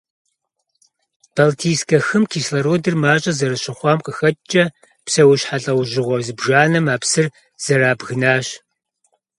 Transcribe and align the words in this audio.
Балтийскэ 1.35 1.97
хым 2.07 2.23
кислородыр 2.31 2.95
мащӀэ 3.03 3.31
зэрыщыхъуам 3.37 3.99
къыхэкӀкӀэ, 4.05 4.63
псэущхьэ 5.05 5.57
лӀэужьыгъуэ 5.63 6.17
зыбжанэм 6.25 6.85
а 6.93 6.97
псыр 7.01 7.27
зэрабгынащ. 7.63 8.47